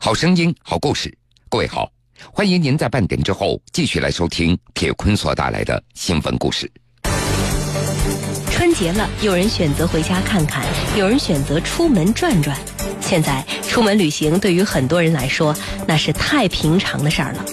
[0.00, 1.12] 好声音，好故事。
[1.48, 1.90] 各位好，
[2.32, 6.70] 欢迎您在半点之后继续来收听铁坤所带来的新闻故事。
[8.48, 10.64] 春节了，有人选择回家看看，
[10.96, 12.56] 有人选择出门转转。
[13.00, 15.52] 现在出门旅行对于很多人来说，
[15.84, 17.44] 那是太平常的事儿了。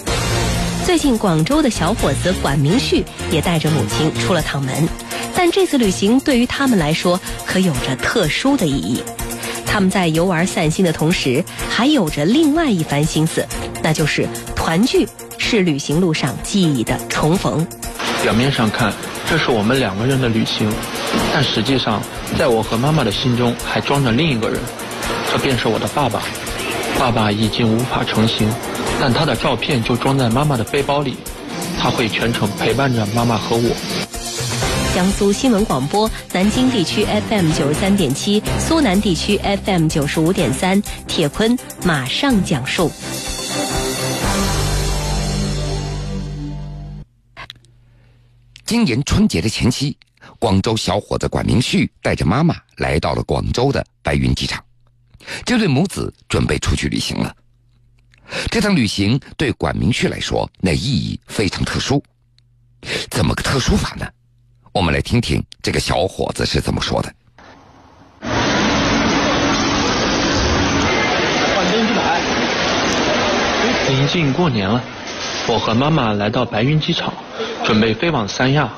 [0.86, 4.88] 最近，广州的小伙子管明旭也带着母亲出了趟门，
[5.34, 9.02] 但这次旅行对于他们来说可有着特殊的意义。
[9.76, 13.46] 他们在游玩散心的同时，还有着另外一番心思，
[13.82, 15.06] 那就是团聚
[15.36, 17.66] 是旅行路上记忆的重逢。
[18.22, 18.90] 表面上看，
[19.28, 20.72] 这是我们两个人的旅行，
[21.30, 22.00] 但实际上，
[22.38, 24.58] 在我和妈妈的心中还装着另一个人，
[25.30, 26.22] 这便是我的爸爸。
[26.98, 28.48] 爸爸已经无法成行，
[28.98, 31.18] 但他的照片就装在妈妈的背包里，
[31.78, 33.76] 他会全程陪伴着妈妈和我。
[34.96, 42.90] 江苏新闻广播南京地区 FM 九十三点七，苏南地区 FM 九十五点三，铁坤马上讲述。
[48.64, 49.94] 今年春节的前夕，
[50.38, 54.64] 广州小伙子管明旭带着妈妈来到了广州的白云机场，
[55.44, 57.36] 这对母子准备出去旅行了。
[58.50, 62.02] 这趟旅行对管明旭来说，那意义非常特殊。
[63.10, 64.06] 怎么个特殊法呢？
[64.76, 67.10] 我们来听听这个小伙子是怎么说的。
[73.88, 74.82] 临近过年了，
[75.46, 77.10] 我和妈妈来到白云机场，
[77.64, 78.68] 准备飞往三亚。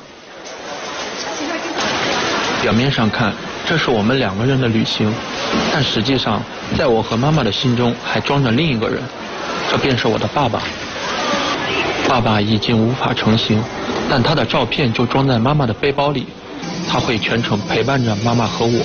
[2.61, 3.33] 表面上看，
[3.67, 5.13] 这是我们两个人的旅行，
[5.73, 6.41] 但实际上，
[6.77, 9.03] 在我和妈妈的心中还装着另一个人，
[9.69, 10.61] 这便是我的爸爸。
[12.07, 13.61] 爸爸已经无法成行。
[14.09, 16.25] 但他的照片就装在妈妈的背包里，
[16.89, 18.83] 他会全程陪伴着妈妈和我。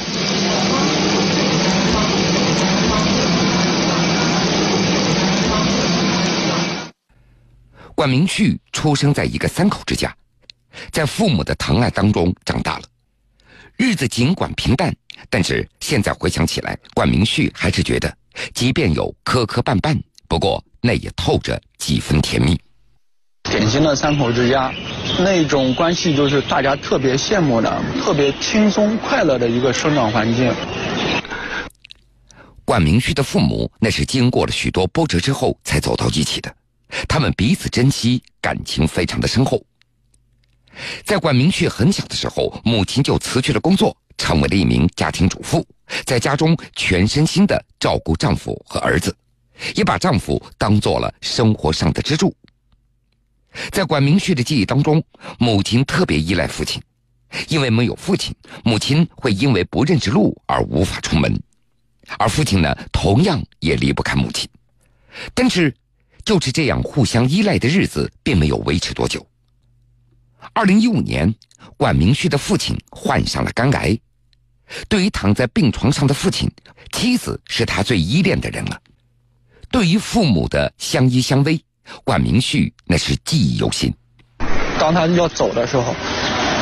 [7.94, 10.14] 管明旭出生在一个三口之家，
[10.90, 12.82] 在父母的疼爱当中长大了，
[13.78, 14.94] 日子尽管平淡，
[15.30, 18.14] 但是现在回想起来，管明旭还是觉得，
[18.52, 19.98] 即便有磕磕绊绊，
[20.28, 22.60] 不过那也透着几分甜蜜。
[23.44, 24.72] 典型的三口之家，
[25.20, 30.52] 那种关系就是大家特别羡慕的、特别轻松快乐的一个生长环境。
[32.64, 36.52] 管明旭的父母那是经过了许多波折之后才走到一起的，
[37.06, 39.62] 他们彼此珍惜，感情非常的深厚。
[41.04, 45.64] 在管明旭很小的时候，母亲就辞去了工作，成为了一名家庭主妇，
[46.04, 49.14] 在家中全身心的照顾丈夫和儿子，
[49.76, 52.34] 也把丈夫当做了生活上的支柱。
[53.70, 55.02] 在管明旭的记忆当中，
[55.38, 56.82] 母亲特别依赖父亲，
[57.48, 58.34] 因为没有父亲，
[58.64, 61.40] 母亲会因为不认识路而无法出门，
[62.18, 64.48] 而父亲呢，同样也离不开母亲。
[65.32, 65.74] 但是，
[66.24, 69.24] 就是这样互相依赖的日子，并没有维持多久。
[70.52, 71.32] 二零一五年，
[71.76, 73.98] 管明旭的父亲患上了肝癌。
[74.88, 76.50] 对于躺在病床上的父亲，
[76.92, 78.80] 妻子是他最依恋的人了。
[79.70, 81.60] 对于父母的相依相偎。
[82.04, 83.92] 管明旭那是记忆犹新。
[84.78, 85.94] 当他要走的时候，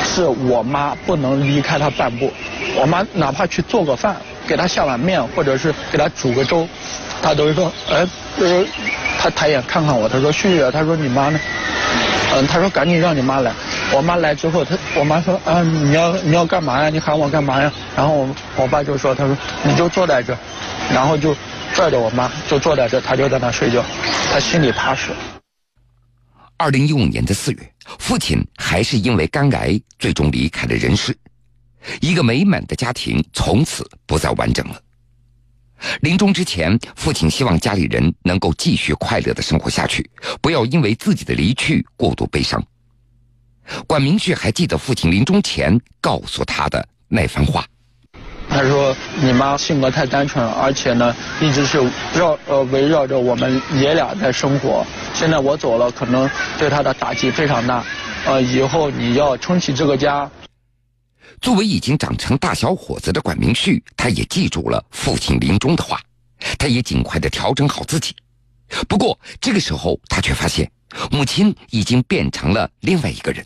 [0.05, 2.31] 是我妈不能离开他半步。
[2.77, 4.16] 我妈哪怕去做个饭，
[4.47, 6.69] 给他下碗面，或者是给他煮个粥，
[7.22, 8.06] 他都是说，哎，
[8.38, 8.66] 就是
[9.19, 11.41] 他抬眼看看我，他说旭旭，他说你妈呢？
[12.34, 13.53] 嗯，他说赶紧让你妈来。
[13.93, 16.91] 我妈来之后，他我妈说，啊，你要你要干嘛呀？
[16.91, 17.72] 你喊我干嘛呀？
[17.97, 20.37] 然后我我爸就说，他说你就坐在这，
[20.93, 21.34] 然后就。
[21.82, 23.84] 拽着我妈就坐在这，他就在那睡觉，
[24.31, 25.10] 他心里踏实。
[26.56, 31.12] 二零一五年的四月，父亲还是因为肝癌最终离开了人世，
[32.00, 34.81] 一个美满的家庭从此不再完整了。
[36.03, 40.09] 临终之前，父亲希望家里人能够继续快乐的生活下去，
[40.41, 42.65] 不要因为自己的离去过度悲伤。
[43.88, 47.66] 管明旭还记得父亲临终前告诉他的那番话。
[48.55, 51.79] 他说：“你妈性格太单纯，而且呢，一直是
[52.15, 54.84] 绕呃围绕着我们爷俩在生活。
[55.15, 56.28] 现在我走了，可能
[56.59, 57.83] 对她的打击非常大。
[58.27, 60.31] 呃，以后你要撑起这个家。”
[61.41, 65.98] 作为已经长成大小伙子的管明旭，他也记住了父亲临终的话，
[66.59, 68.15] 他也尽快的调整好自己。
[68.87, 70.71] 不过这个时候，他却发现
[71.10, 73.43] 母亲已经变成了另外一个人。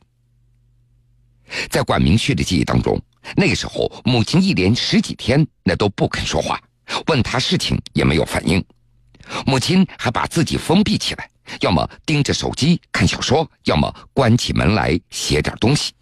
[1.70, 3.00] 在管明旭的记忆当中。
[3.34, 6.60] 那个时候，母亲一连十几天那都不肯说话，
[7.06, 8.64] 问他事情也没有反应。
[9.44, 11.28] 母亲还把自己封闭起来，
[11.60, 15.92] 要么盯着手机看小说，要么关起门来写点东西。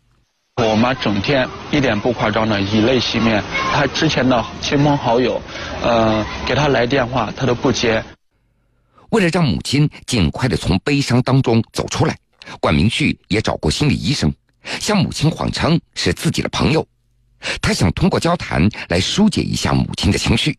[0.56, 3.42] 我妈整天一点不夸张的以泪洗面，
[3.72, 5.40] 她之前的亲朋好友，
[5.82, 8.04] 呃，给她来电话她都不接。
[9.10, 12.16] 为了让母亲尽快的从悲伤当中走出来，
[12.60, 14.32] 管明旭也找过心理医生，
[14.80, 16.86] 向母亲谎称是自己的朋友，
[17.60, 20.58] 他想通过交谈来疏解一下母亲的情绪。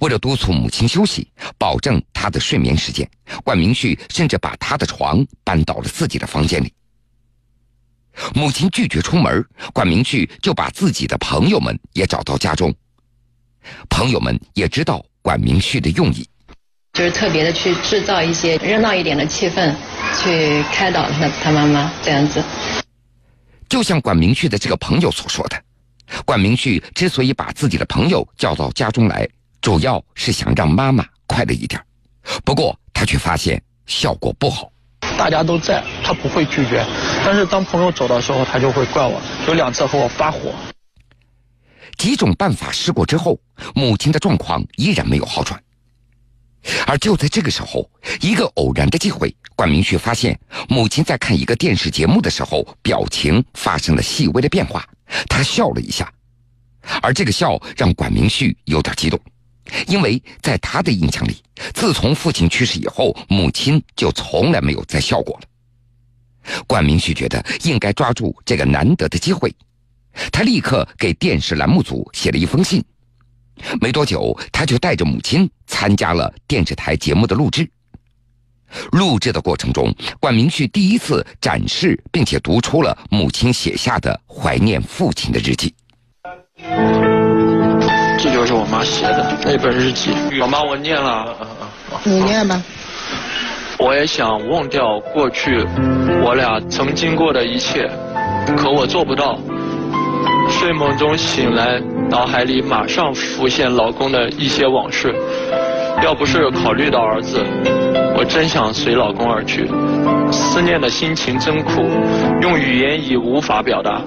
[0.00, 1.26] 为了督促母亲休息，
[1.56, 3.08] 保证她的睡眠时间，
[3.42, 6.72] 管明旭甚至把她的床搬到了自己的房间里。
[8.34, 9.42] 母亲拒绝出门，
[9.72, 12.74] 管明旭就把自己的朋友们也找到家中。
[13.88, 16.28] 朋友们也知道管明旭的用意，
[16.92, 19.74] 就是特别的去制造一些热闹一点的气氛，
[20.22, 22.42] 去开导他他妈妈这样子。
[23.70, 25.56] 就像管明旭的这个朋友所说的，
[26.26, 29.26] 管明旭之所以把自己的朋友叫到家中来。
[29.62, 31.80] 主要是想让妈妈快乐一点，
[32.44, 34.72] 不过他却发现效果不好。
[35.16, 36.84] 大家都在，他不会拒绝，
[37.24, 40.52] 但是当朋友走的时候，他就会怪我，有两次和我发火。
[41.96, 43.38] 几种办法试过之后，
[43.74, 45.62] 母亲的状况依然没有好转。
[46.86, 47.90] 而就在这个时候，
[48.20, 54.86] 一个偶然的机会，管明旭发现母亲在看一个电视节目的时候，表情发生了细微的变化，
[55.28, 56.12] 他笑了一下，
[57.00, 59.18] 而这个笑让管明旭有点激动。
[59.86, 61.36] 因为在他的印象里，
[61.72, 66.62] 自从父亲去世以后，母亲就从来没有再笑过了。
[66.66, 69.54] 管明旭觉得应该抓住这个难得的机会，
[70.32, 72.84] 他立刻给电视栏目组写了一封信。
[73.80, 77.68] 没多久，他就带着母亲参加了电视台节目的录制。
[78.92, 85.74] 录制的过程中，管明旭第一次展示并且读出了母亲写下的怀念父亲的日记。
[88.16, 90.12] 这就是我妈写的那本日记。
[90.38, 91.34] 老妈，我念了。
[92.04, 92.62] 你念吧。
[93.78, 95.66] 我也想忘掉过去
[96.22, 97.90] 我俩曾经过的一切，
[98.56, 99.38] 可我做不到。
[100.60, 101.80] 睡梦中醒来，
[102.10, 105.10] 脑海里马上浮现老公的一些往事。
[106.04, 107.42] 要不是考虑到儿子，
[108.14, 109.66] 我真想随老公而去。
[110.30, 111.80] 思念的心情真苦，
[112.42, 114.02] 用语言已无法表达，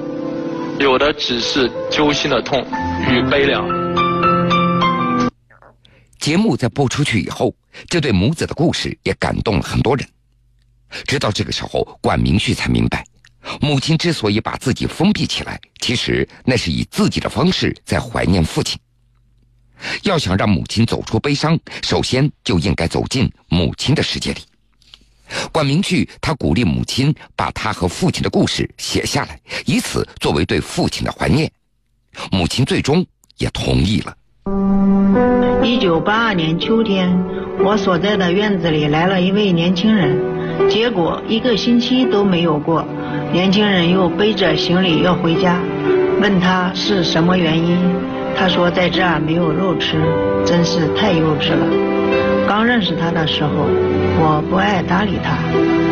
[0.79, 2.63] 有的只是揪心的痛
[3.09, 3.67] 与悲凉。
[6.19, 7.51] 节目在播出去以后，
[7.87, 10.07] 这对母子的故事也感动了很多人。
[11.07, 13.03] 直到这个时候，管明旭才明白，
[13.61, 18.79] 母亲之所以把自己封闭起来，其实那是以自己的方式在怀念父亲。
[20.03, 24.39] 要想让母亲走出悲伤，首先就应该走进母亲的世界里。
[25.51, 31.51] 管明旭他鼓励母亲把他和父亲的故事写下来，以此作为对父亲的怀念。
[32.31, 33.05] 母亲最终
[33.37, 34.15] 也同意了。
[35.63, 37.09] 一九八二年秋天，
[37.59, 40.17] 我所在的院子里来了一位年轻人，
[40.69, 42.85] 结果一个星期都没有过，
[43.31, 45.59] 年轻人又背着行李要回家，
[46.21, 47.77] 问他是什么原因，
[48.35, 50.01] 他说在这儿没有肉吃，
[50.45, 51.65] 真是太幼稚了。
[52.47, 53.49] 刚认识他的时候，
[54.19, 55.37] 我不爱搭理他，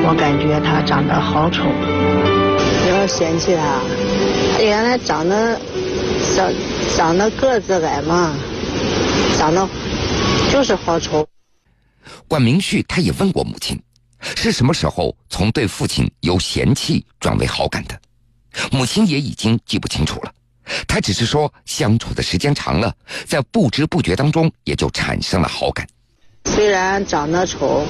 [0.08, 1.64] 我感觉他长得好丑。
[2.84, 3.80] 不要嫌弃他，
[4.58, 5.60] 他原来长得
[6.36, 6.52] 长
[6.96, 8.34] 长得个子矮嘛。
[9.38, 9.68] 长得
[10.52, 11.26] 就是好丑。
[12.28, 13.80] 管明旭他也问过母亲，
[14.22, 18.00] 是什么时候从对父亲由嫌弃转为好感的？
[18.72, 20.32] 母亲也已经记不清楚了，
[20.88, 22.94] 他只是说相处的时间长了，
[23.26, 25.88] 在不知不觉当中也就产生了好感。
[26.46, 27.86] 虽然长得丑，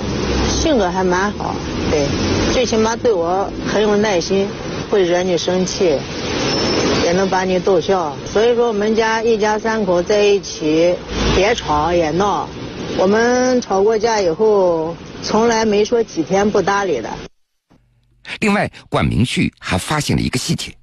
[0.49, 1.55] 性格还蛮好，
[1.89, 2.05] 对，
[2.53, 4.47] 最起码对我很有耐心，
[4.89, 5.97] 会惹你生气。
[7.03, 10.95] 也能把你逗笑，所以说我们家一家三口在一起，
[11.35, 12.47] 也吵也闹。
[12.95, 17.09] 我们吵过架以后，从来没说几天不搭理的。
[18.39, 20.75] 另外，管明旭还发现了一个细节：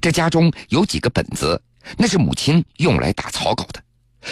[0.00, 1.60] 这家中有几个本子，
[1.98, 3.82] 那是母亲用来打草稿的。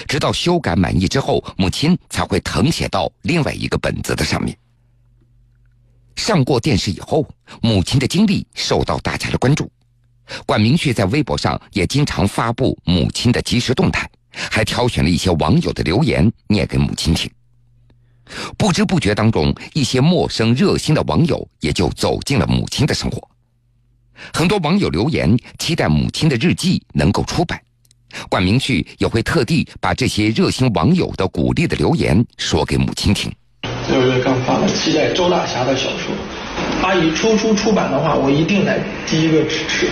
[0.08, 4.56] 直到修改满意之后，母亲才会誊写到另外一个本子的上面。
[6.16, 7.28] 上过电视以后，
[7.60, 9.70] 母亲的经历受到大家的关注。
[10.46, 17.30] 管明旭在微博上也经常发布母亲的即时动态，还挑选了一些网友的留言念给母亲听。
[18.56, 23.28] 不知不觉当中，一些陌生热心的网友也就走进了母亲的生活。
[24.32, 27.60] 很多网友留言期待母亲的日记能够出版，
[28.28, 33.32] 管明旭也会特地把这些热心网友的鼓励的留言说给母亲听。
[33.90, 36.14] 有一个刚发了，期待周大侠的小说。
[36.82, 39.88] 阿姨出书出版的话，我一定来第一个支持。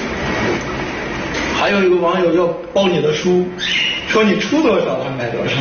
[1.54, 3.46] 还有一个网友要包你的书，
[4.08, 5.56] 说你出多少他买多少，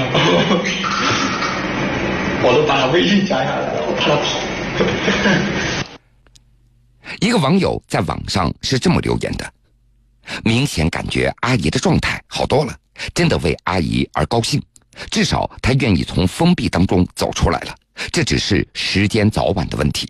[2.41, 4.23] 我都把他微信加下来了，我怕他跑。
[7.19, 9.53] 一个网友在网上是这么留言的：
[10.45, 12.73] 明显感觉阿姨的状态好多了，
[13.13, 14.61] 真的为阿姨而高兴，
[15.11, 17.75] 至少她愿意从封闭当中走出来了，
[18.11, 20.09] 这只是时间早晚的问题。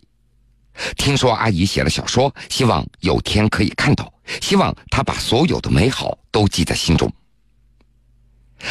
[0.98, 7.12] 听说阿姨写了小说，希望有天可以看到，希望她把所有的美好都记在心中。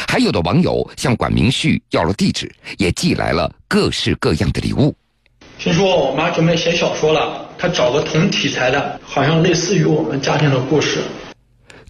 [0.07, 4.95] 还有的网友向管明旭要了地址，也寄来了各式各样的礼物。
[5.57, 11.03] 听说我妈准备写小说了，她找个同题材的，好像类似于我们家庭的故事。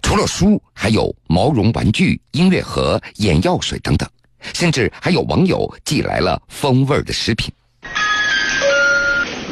[0.02, 4.10] 除了书，还有毛绒玩具、音乐盒、眼药水等等，
[4.54, 7.52] 甚至还有网友寄来了风味的食品。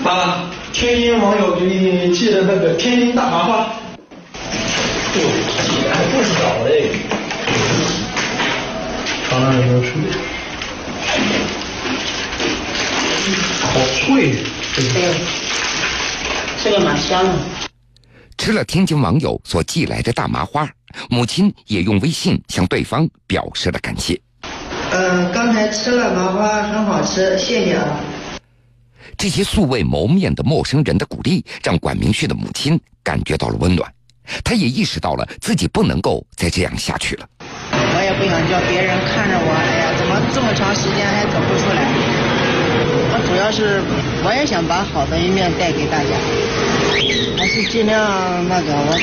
[0.04, 3.58] 妈，天津网友给你寄的那个天津大麻花，
[5.16, 5.22] 哟，
[5.62, 7.17] 寄的还不少嘞。
[9.30, 10.10] 尝尝有没有区别？
[13.62, 14.38] 好脆，
[14.74, 15.16] 这个
[16.64, 17.34] 这个蛮香的。
[18.38, 20.70] 吃了天津网友所寄来的大麻花，
[21.10, 24.18] 母亲也用微信向对方表示了感谢。
[24.92, 28.00] 嗯，刚才吃了麻花，很好吃，谢谢啊。
[29.18, 33.92] 这些素未谋面的陌生人的鼓励，让管明旭的母亲感觉到了温暖。
[34.44, 37.28] 他也意识到了自己不能够再这样下去了。
[38.18, 41.86] 不想叫别人看着我，哎呀，怎么这么长时间还走不出来？
[43.10, 43.82] 我主要是
[44.26, 46.10] 我也想把好的一面带给大家，
[47.38, 48.98] 还是尽量那个我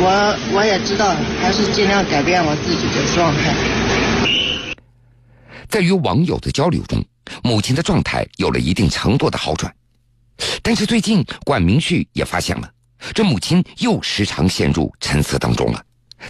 [0.00, 3.54] 我我也知道，还是尽量改变我自己的状态。
[5.68, 7.02] 在与网友的交流中，
[7.42, 9.72] 母亲的状态有了一定程度的好转。
[10.62, 12.70] 但是最近，管明旭也发现了，
[13.14, 15.82] 这母亲又时常陷入沉思当中了。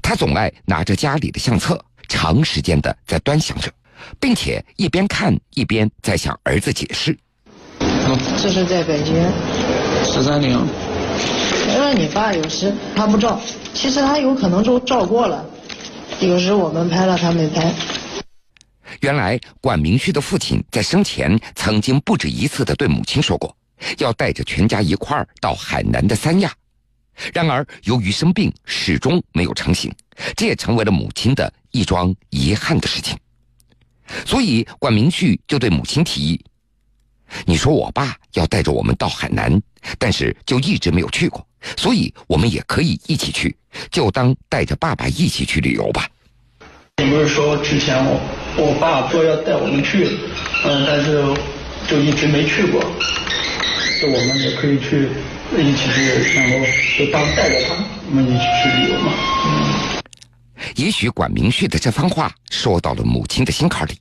[0.03, 3.71] 他总爱拿着家里的相册，长时间的在端详着，
[4.19, 7.17] 并且一边看一边在向儿子解释。
[8.43, 9.15] 这是在北京，
[10.05, 10.59] 十三陵。
[11.75, 13.41] 因为你爸有时他不照，
[13.75, 15.45] 其实他有可能都照过了，
[16.21, 17.73] 有时我们拍了他没拍。
[19.01, 23.55] 原来管明旭的父亲在生前曾经不止一次的对母亲说过，
[23.99, 26.51] 要带着全家一块儿到海南的三亚。
[27.33, 29.93] 然而由于生病，始终没有成行，
[30.37, 33.17] 这也成为了母亲的一桩遗憾的事情。
[34.25, 36.41] 所以管明旭就对母亲提议
[37.45, 39.61] ：“你说我爸要带着我们到海南，
[39.99, 41.47] 但是就一直没有去过，
[41.77, 43.55] 所以我们也可以一起去，
[43.91, 46.09] 就当带着爸爸一起去旅游吧。”
[47.03, 48.21] 你不是说之前我
[48.57, 50.19] 我爸说要带我们去，
[50.65, 51.23] 嗯，但是
[51.87, 52.83] 就一直没去过，
[54.07, 55.09] 我们也可以去
[55.57, 56.67] 一起去，然后
[56.99, 57.75] 就当带着他，
[58.07, 59.13] 我们一起去旅游嘛。
[59.47, 60.03] 嗯，
[60.77, 63.99] 也许管明旭的这番话说到了母亲的心坎里。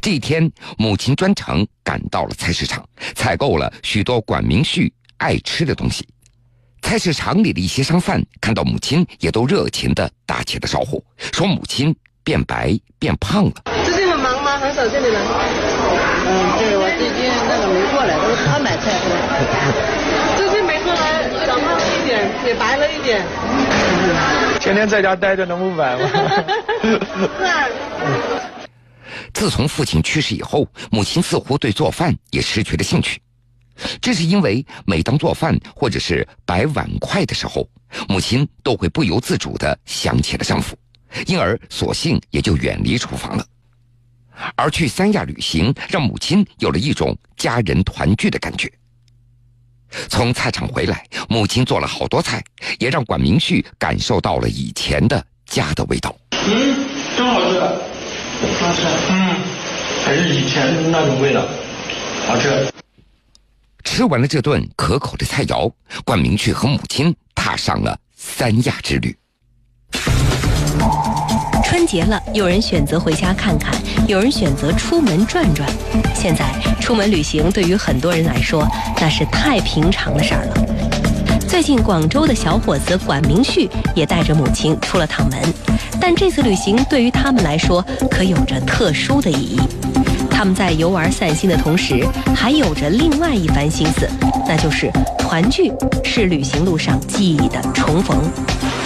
[0.00, 6.06] 这一天，母亲专程赶到了菜市场，采购了许多管明旭爱吃的东西。
[6.82, 11.94] 菜市场里的一些商贩看到母亲，也都热情的打起了招呼，说母亲。
[12.24, 13.52] 变白变胖了。
[14.74, 14.88] 最近很忙吗？
[14.88, 15.20] 很少见你了。
[16.24, 19.06] 嗯，对我最近那个没过来，都是他买菜的。
[20.36, 23.22] 最近没过来，长胖了一点，也白了一点。
[24.60, 26.08] 天天在家待着能不白吗？
[29.34, 33.20] 自从父亲去世以后，母亲似乎对做饭也失去了兴趣。
[34.00, 37.68] 这是因为每当做饭或者是摆碗筷的时候，
[38.08, 40.76] 母亲都会不由自主的想起了丈夫。
[41.26, 43.44] 因而，索性也就远离厨房了。
[44.56, 48.70] 而去三亚旅行，让母亲有了一种家人团聚的感觉。
[50.08, 52.42] 从菜场回来，母亲做了好多菜，
[52.78, 56.16] 也让管明旭感受到了以前的家的味道。
[56.46, 56.86] 嗯，
[57.16, 57.60] 真好吃，
[58.58, 58.82] 好吃。
[59.10, 59.36] 嗯，
[60.04, 61.46] 还是以前那种味道，
[62.26, 62.72] 好吃。
[63.84, 65.70] 吃完了这顿可口的菜肴，
[66.04, 69.14] 管明旭和母亲踏上了三亚之旅。
[71.64, 73.74] 春节了，有人选择回家看看，
[74.06, 75.68] 有人选择出门转转。
[76.14, 76.44] 现在
[76.80, 78.66] 出门旅行对于很多人来说，
[79.00, 80.54] 那是太平常的事儿了。
[81.48, 85.38] 最近，广州的小伙子管明旭也带着母亲出了趟门，
[86.00, 89.60] 但这次旅行对于他们来说可有着特殊的意义。
[90.30, 92.04] 他们在游玩散心的同时，
[92.34, 94.08] 还有着另外一番心思，
[94.46, 95.70] 那就是团聚
[96.02, 98.18] 是旅行路上记忆的重逢。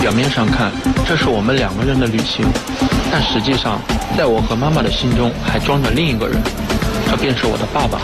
[0.00, 0.71] 表面上看，
[1.07, 2.47] 这是我们两个人的旅行，
[3.11, 3.81] 但实际上，
[4.17, 6.41] 在我和妈妈的心中还装着另一个人，
[7.11, 8.00] 这便是我的爸爸。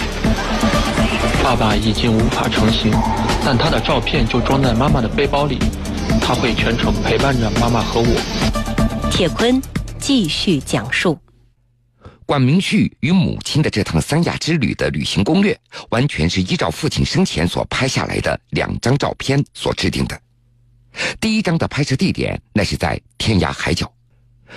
[1.45, 2.91] 爸爸已经无法成行，
[3.45, 5.59] 但他的照片就装在妈妈的背包里，
[6.21, 9.11] 他会全程陪伴着妈妈和我。
[9.11, 9.61] 铁坤
[9.99, 11.19] 继续讲述。
[12.25, 15.57] 管明旭与母亲的这趟三亚之旅的旅行攻略，
[15.91, 20.19] 完全是依照父亲生前所拍下来的两张照片所制定的。
[21.21, 23.91] 第一张的拍摄地点，那是在天涯海角，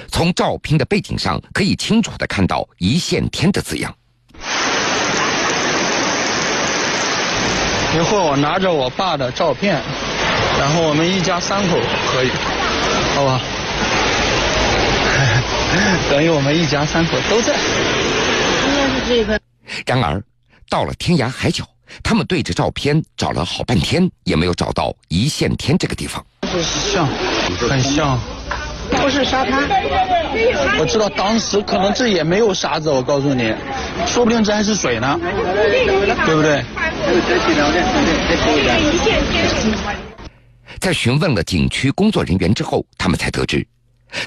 [0.07, 3.95] 从照片的背景上可以清楚的看到“一线天”的字样。
[7.95, 9.81] 一会儿我拿着我爸的照片，
[10.59, 12.31] 然后我们一家三口合影，
[13.15, 13.39] 好吧？
[16.11, 17.53] 等于我们一家三口都在。
[17.53, 19.39] 应该是这个。
[19.85, 20.21] 然而，
[20.69, 21.65] 到了天涯海角，
[22.03, 26.25] 他们对着照片找了好半天，也没有找到一线天这个地方。
[26.63, 27.07] 像，
[27.69, 28.19] 很像。
[28.91, 29.67] 不是沙滩。
[30.77, 33.51] 我知道当时可能这也没有沙子，我告诉你，
[34.05, 35.19] 说不定这还是水呢，
[36.25, 36.63] 对不对？
[40.79, 43.65] 在询问了景区工作人员之后，他们才得知，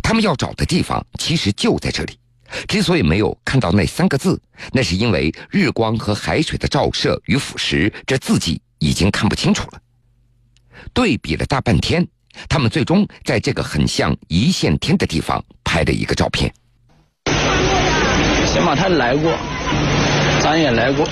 [0.03, 2.19] 他们要找的地方其实就在这里。
[2.67, 4.41] 之所以没有看到那三个字，
[4.73, 9.81] 那是因为日光和海水的照射与腐蚀，这字迹已经看不清楚了。
[10.95, 12.07] 对比了大半天，
[12.49, 16.53] 他们最终在这个很像一线天的地方拍了一个照片。
[18.47, 19.37] 起码他来过，
[20.41, 21.07] 咱也来过。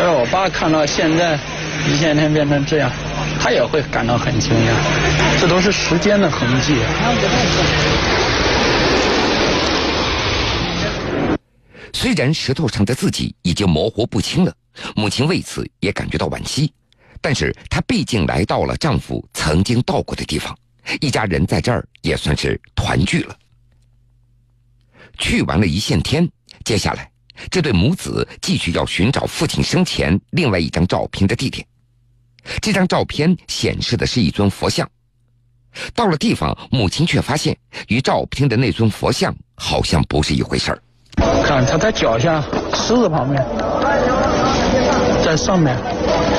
[0.00, 1.38] 而我爸看到现在
[1.88, 2.90] 一线天变成这样，
[3.40, 5.40] 他也会感到很惊讶。
[5.40, 6.74] 这都是时间的痕迹。
[11.92, 14.54] 虽然石头上的字迹已经模糊不清了，
[14.94, 16.72] 母亲为此也感觉到惋惜，
[17.20, 20.56] 但是她毕竟来到了丈夫曾经到过的地方，
[21.00, 23.36] 一家人在这儿也算是团聚了。
[25.18, 26.28] 去完了一线天，
[26.64, 27.10] 接下来
[27.50, 31.66] 这对母子继续要寻找父亲生前另外一张照片的地点。
[32.62, 34.88] 这张照片显示的是一尊佛像，
[35.94, 37.56] 到了地方，母亲却发现
[37.88, 40.82] 与照片的那尊佛像好像不是一回事儿。
[41.58, 42.40] 看，他在脚下，
[42.72, 43.44] 狮子旁边，
[45.24, 45.76] 在上面。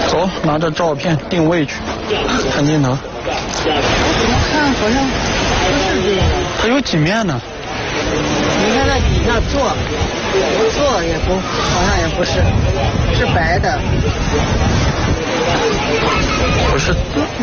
[0.07, 1.73] 走，拿着照片定位去，
[2.55, 2.97] 看镜头。
[3.59, 6.21] 看，好像不是这个。
[6.61, 7.37] 它有几面呢？
[8.65, 9.75] 你看那底下座，
[10.73, 12.41] 座也不，好像也不是，
[13.13, 13.77] 是白的。
[16.71, 16.95] 不是，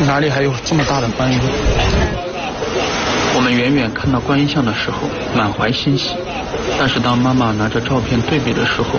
[0.06, 1.38] 哪里还有这么大的观音？
[1.42, 2.35] 我
[3.46, 6.16] 们远远看到观音像的时候，满怀欣喜。
[6.76, 8.98] 但是当妈妈拿着照片对比的时候，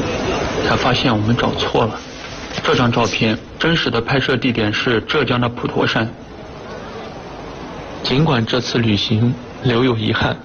[0.66, 2.00] 才发现我们找错了。
[2.64, 6.08] 这张照片真实的拍摄地点是浙江的普陀山。
[8.04, 9.34] 尽管这次旅行
[9.64, 10.38] 留有遗憾，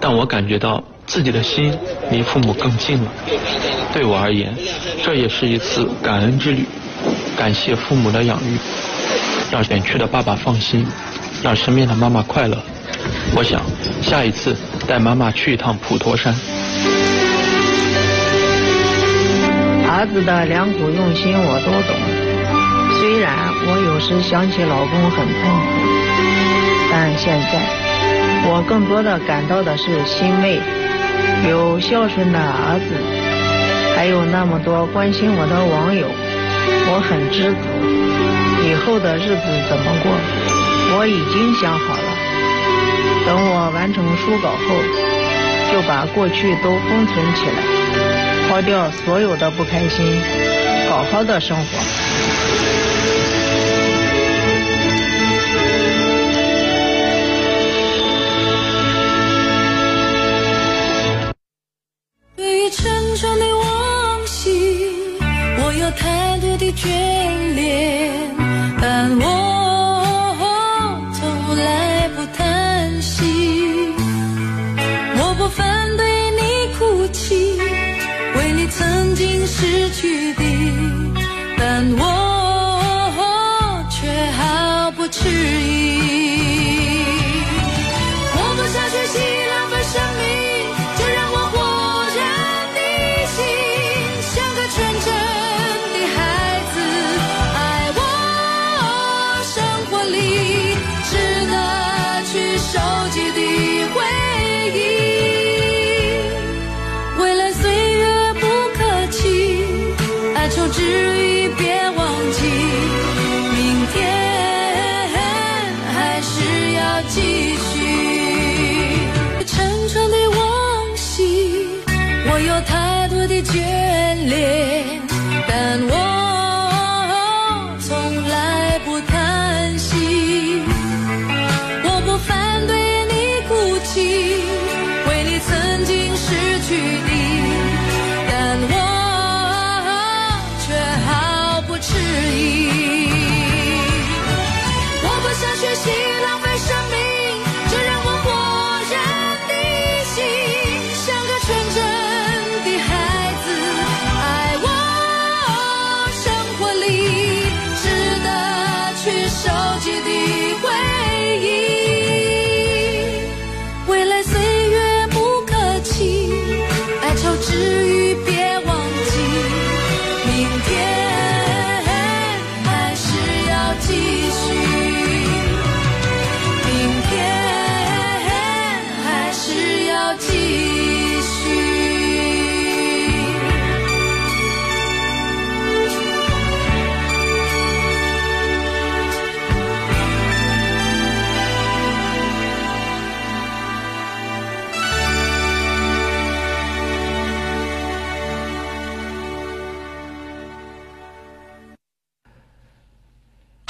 [0.00, 1.72] 但我感觉到自己的心
[2.10, 3.12] 离父母更近了。
[3.92, 4.52] 对我而言，
[5.04, 6.64] 这也是一次感恩之旅，
[7.38, 8.58] 感谢父母的养育，
[9.52, 10.84] 让远去的爸爸放心，
[11.44, 12.58] 让身边的妈妈快乐。
[13.34, 13.62] 我想
[14.02, 14.56] 下一次
[14.86, 16.34] 带妈妈去一趟普陀山。
[19.88, 21.96] 儿子的良苦用心我都懂，
[23.00, 23.32] 虽然
[23.66, 25.66] 我有时想起老公很痛苦，
[26.90, 27.64] 但现在
[28.48, 30.60] 我更多的感到的是欣慰，
[31.48, 32.86] 有孝顺的儿子，
[33.96, 36.06] 还有那么多关心我的网友，
[36.92, 37.58] 我很知足。
[38.68, 40.12] 以后的日子怎么过，
[40.98, 42.05] 我已经想好了。
[43.26, 44.58] 等我完成书稿后，
[45.72, 47.58] 就把过去都封存起来。
[48.48, 50.22] 抛掉所有的不开心，
[50.88, 51.64] 好好的生活。
[62.36, 64.86] 对于沉重的往昔，
[65.58, 68.05] 我有太多的眷恋，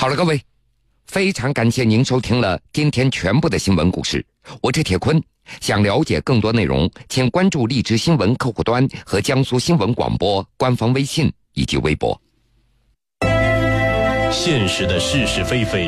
[0.07, 0.41] 好了，各位，
[1.09, 4.25] 非常感谢您收听了今天全部的新闻故事。
[4.63, 5.21] 我是铁坤，
[5.61, 12.17] 想了解更多内容，请关注荔枝新闻客户端和江苏新闻广播官方微信以及微博。
[14.31, 15.85] 现实的是是非非。